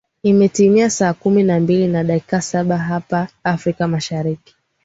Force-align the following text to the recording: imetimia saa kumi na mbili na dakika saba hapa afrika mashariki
imetimia 0.23 0.89
saa 0.89 1.13
kumi 1.13 1.43
na 1.43 1.59
mbili 1.59 1.87
na 1.87 2.03
dakika 2.03 2.41
saba 2.41 2.77
hapa 2.77 3.27
afrika 3.43 3.87
mashariki 3.87 4.55